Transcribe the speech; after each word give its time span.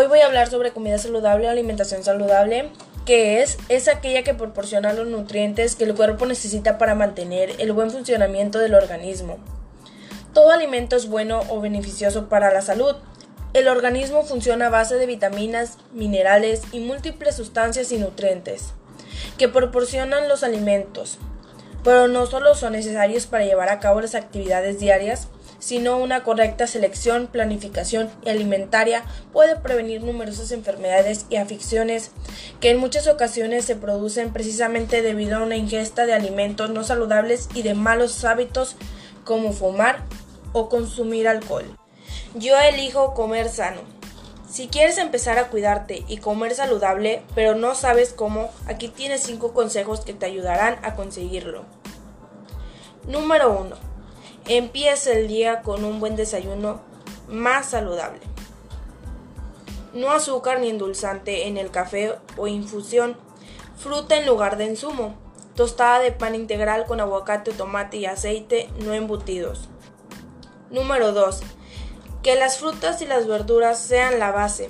Hoy 0.00 0.06
voy 0.06 0.20
a 0.20 0.26
hablar 0.26 0.48
sobre 0.48 0.70
comida 0.70 0.96
saludable 0.96 1.46
o 1.46 1.50
alimentación 1.50 2.02
saludable, 2.02 2.70
que 3.04 3.42
es, 3.42 3.58
es 3.68 3.86
aquella 3.86 4.22
que 4.22 4.32
proporciona 4.32 4.94
los 4.94 5.06
nutrientes 5.06 5.76
que 5.76 5.84
el 5.84 5.94
cuerpo 5.94 6.24
necesita 6.24 6.78
para 6.78 6.94
mantener 6.94 7.52
el 7.58 7.74
buen 7.74 7.90
funcionamiento 7.90 8.58
del 8.60 8.72
organismo. 8.72 9.36
Todo 10.32 10.52
alimento 10.52 10.96
es 10.96 11.06
bueno 11.06 11.42
o 11.50 11.60
beneficioso 11.60 12.30
para 12.30 12.50
la 12.50 12.62
salud. 12.62 12.96
El 13.52 13.68
organismo 13.68 14.22
funciona 14.22 14.68
a 14.68 14.70
base 14.70 14.94
de 14.94 15.04
vitaminas, 15.04 15.76
minerales 15.92 16.62
y 16.72 16.80
múltiples 16.80 17.36
sustancias 17.36 17.92
y 17.92 17.98
nutrientes 17.98 18.72
que 19.36 19.50
proporcionan 19.50 20.30
los 20.30 20.42
alimentos, 20.44 21.18
pero 21.84 22.08
no 22.08 22.26
solo 22.26 22.54
son 22.54 22.72
necesarios 22.72 23.26
para 23.26 23.44
llevar 23.44 23.68
a 23.68 23.80
cabo 23.80 24.00
las 24.00 24.14
actividades 24.14 24.78
diarias, 24.78 25.28
sino 25.58 25.98
una 25.98 26.24
correcta 26.24 26.66
selección, 26.66 27.26
planificación 27.26 28.10
alimentaria 28.26 29.04
puede 29.32 29.56
prevenir 29.56 30.02
numerosas 30.02 30.52
enfermedades 30.52 31.26
y 31.28 31.36
aficiones 31.36 32.10
que 32.60 32.70
en 32.70 32.78
muchas 32.78 33.06
ocasiones 33.06 33.66
se 33.66 33.76
producen 33.76 34.32
precisamente 34.32 35.02
debido 35.02 35.36
a 35.36 35.42
una 35.42 35.56
ingesta 35.56 36.06
de 36.06 36.14
alimentos 36.14 36.70
no 36.70 36.82
saludables 36.82 37.48
y 37.54 37.62
de 37.62 37.74
malos 37.74 38.24
hábitos 38.24 38.76
como 39.24 39.52
fumar 39.52 40.04
o 40.52 40.68
consumir 40.68 41.28
alcohol. 41.28 41.64
Yo 42.34 42.58
elijo 42.58 43.14
comer 43.14 43.48
sano. 43.48 43.99
Si 44.50 44.66
quieres 44.66 44.98
empezar 44.98 45.38
a 45.38 45.46
cuidarte 45.46 46.04
y 46.08 46.16
comer 46.16 46.56
saludable, 46.56 47.22
pero 47.36 47.54
no 47.54 47.76
sabes 47.76 48.12
cómo, 48.12 48.50
aquí 48.66 48.88
tienes 48.88 49.22
5 49.22 49.52
consejos 49.54 50.00
que 50.00 50.12
te 50.12 50.26
ayudarán 50.26 50.80
a 50.82 50.96
conseguirlo. 50.96 51.64
Número 53.06 53.52
1 53.60 53.76
Empieza 54.48 55.12
el 55.12 55.28
día 55.28 55.62
con 55.62 55.84
un 55.84 56.00
buen 56.00 56.16
desayuno 56.16 56.80
más 57.28 57.66
saludable. 57.66 58.22
No 59.94 60.10
azúcar 60.10 60.58
ni 60.58 60.68
endulzante 60.68 61.46
en 61.46 61.56
el 61.56 61.70
café 61.70 62.16
o 62.36 62.48
infusión. 62.48 63.16
Fruta 63.76 64.16
en 64.16 64.26
lugar 64.26 64.56
de 64.56 64.64
insumo. 64.64 65.14
Tostada 65.54 66.00
de 66.00 66.10
pan 66.10 66.34
integral 66.34 66.86
con 66.86 67.00
aguacate, 67.00 67.52
tomate 67.52 67.98
y 67.98 68.06
aceite 68.06 68.68
no 68.84 68.94
embutidos. 68.94 69.68
Número 70.70 71.12
2. 71.12 71.40
Que 72.22 72.36
las 72.36 72.58
frutas 72.58 73.00
y 73.02 73.06
las 73.06 73.26
verduras 73.26 73.78
sean 73.78 74.18
la 74.18 74.30
base. 74.30 74.68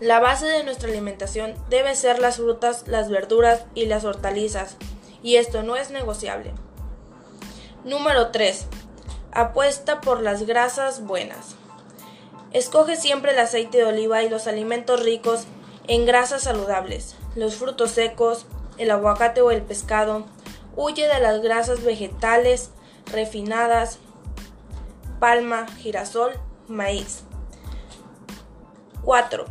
La 0.00 0.20
base 0.20 0.46
de 0.46 0.62
nuestra 0.62 0.88
alimentación 0.88 1.54
debe 1.70 1.96
ser 1.96 2.18
las 2.20 2.36
frutas, 2.36 2.86
las 2.86 3.08
verduras 3.08 3.64
y 3.74 3.86
las 3.86 4.04
hortalizas, 4.04 4.76
y 5.22 5.36
esto 5.36 5.62
no 5.62 5.76
es 5.76 5.90
negociable. 5.90 6.52
Número 7.84 8.30
3. 8.30 8.66
Apuesta 9.32 10.00
por 10.00 10.20
las 10.20 10.46
grasas 10.46 11.04
buenas. 11.04 11.56
Escoge 12.52 12.96
siempre 12.96 13.32
el 13.32 13.38
aceite 13.38 13.78
de 13.78 13.84
oliva 13.84 14.22
y 14.22 14.28
los 14.28 14.46
alimentos 14.46 15.02
ricos 15.02 15.44
en 15.88 16.06
grasas 16.06 16.42
saludables, 16.42 17.16
los 17.34 17.56
frutos 17.56 17.90
secos, 17.90 18.46
el 18.78 18.90
aguacate 18.90 19.40
o 19.40 19.50
el 19.50 19.62
pescado. 19.62 20.26
Huye 20.76 21.08
de 21.08 21.20
las 21.20 21.42
grasas 21.42 21.82
vegetales 21.82 22.70
refinadas, 23.12 23.98
palma, 25.26 25.66
girasol, 25.82 26.34
maíz. 26.68 27.24
4. 29.02 29.44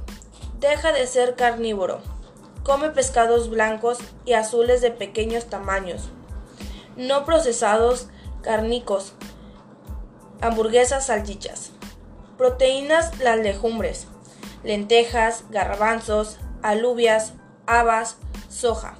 Deja 0.57 0.93
de 0.93 1.05
ser 1.05 1.35
carnívoro. 1.35 1.99
Come 2.63 2.91
pescados 2.91 3.49
blancos 3.49 3.97
y 4.23 4.31
azules 4.31 4.79
de 4.79 4.91
pequeños 4.91 5.47
tamaños, 5.47 6.11
no 6.95 7.25
procesados 7.25 8.07
cárnicos, 8.41 9.15
hamburguesas, 10.39 11.07
salchichas. 11.07 11.71
Proteínas, 12.37 13.19
las 13.19 13.37
legumbres, 13.39 14.07
lentejas, 14.63 15.43
garbanzos, 15.49 16.37
alubias, 16.61 17.33
habas, 17.67 18.15
soja. 18.47 18.95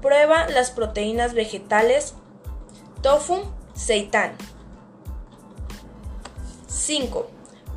Prueba 0.00 0.48
las 0.48 0.70
proteínas 0.70 1.34
vegetales, 1.34 2.14
tofu, 3.02 3.42
seitán. 3.74 4.32
5. 6.88 7.26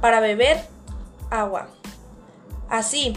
Para 0.01 0.19
beber, 0.19 0.57
agua. 1.29 1.67
Así, 2.69 3.16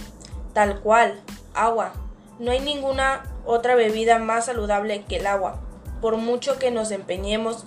tal 0.52 0.80
cual, 0.80 1.20
agua. 1.54 1.92
No 2.38 2.50
hay 2.50 2.60
ninguna 2.60 3.22
otra 3.46 3.74
bebida 3.74 4.18
más 4.18 4.46
saludable 4.46 5.04
que 5.04 5.16
el 5.16 5.26
agua 5.26 5.60
por 6.04 6.18
mucho 6.18 6.58
que 6.58 6.70
nos 6.70 6.90
empeñemos, 6.90 7.64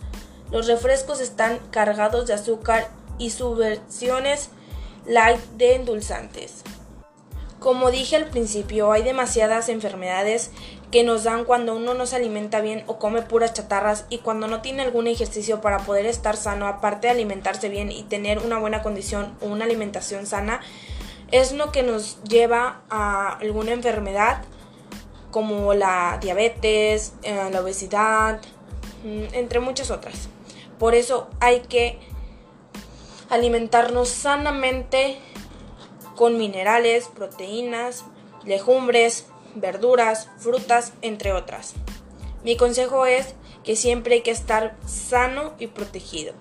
los 0.52 0.68
refrescos 0.68 1.22
están 1.22 1.58
cargados 1.72 2.28
de 2.28 2.36
azúcar 2.36 2.88
y 3.18 3.32
subversiones 3.32 4.50
light 5.08 5.40
de 5.58 5.74
endulzantes. 5.74 6.62
Como 7.68 7.92
dije 7.92 8.16
al 8.16 8.28
principio, 8.28 8.94
hay 8.94 9.04
demasiadas 9.04 9.68
enfermedades 9.68 10.52
que 10.90 11.04
nos 11.04 11.26
dan 11.26 11.44
cuando 11.44 11.76
uno 11.76 11.96
no 11.96 12.06
se 12.06 12.16
alimenta 12.16 12.62
bien 12.62 12.86
o 12.88 12.98
come 12.98 13.24
puras 13.24 13.52
chatarras 13.52 14.06
y 14.08 14.20
cuando 14.20 14.48
no 14.48 14.62
tiene 14.62 14.84
algún 14.84 15.06
ejercicio 15.06 15.60
para 15.60 15.80
poder 15.80 16.06
estar 16.06 16.38
sano, 16.38 16.66
aparte 16.66 17.08
de 17.08 17.12
alimentarse 17.12 17.68
bien 17.68 17.92
y 17.92 18.04
tener 18.04 18.40
una 18.40 18.58
buena 18.58 18.82
condición 18.82 19.36
o 19.42 19.48
una 19.48 19.66
alimentación 19.66 20.26
sana, 20.26 20.62
es 21.32 21.52
lo 21.52 21.74
que 21.74 21.84
nos 21.84 22.24
lleva 22.24 22.84
a 22.90 23.34
alguna 23.34 23.74
enfermedad 23.74 24.44
como 25.30 25.74
la 25.74 26.20
diabetes, 26.22 27.16
eh, 27.24 27.50
la 27.52 27.60
obesidad, 27.60 28.40
mm, 29.04 29.34
entre 29.34 29.60
muchas 29.60 29.92
otras. 29.92 30.30
Por 30.80 30.96
eso 30.96 31.28
hay 31.42 31.60
que 31.68 32.00
alimentarnos 33.30 34.08
sanamente 34.08 35.20
con 36.18 36.38
minerales, 36.38 37.08
proteínas, 37.08 38.04
legumbres, 38.44 39.28
verduras, 39.56 40.30
frutas, 40.40 40.92
entre 41.02 41.32
otras. 41.32 41.76
Mi 42.44 42.58
consejo 42.58 43.06
es 43.06 43.36
que 43.64 43.76
siempre 43.76 44.16
hay 44.16 44.22
que 44.22 44.32
estar 44.32 44.76
sano 44.86 45.54
y 45.60 45.68
protegido. 45.68 46.34